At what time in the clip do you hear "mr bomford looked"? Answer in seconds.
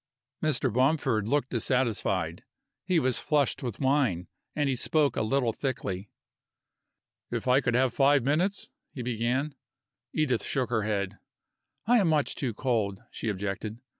0.41-1.51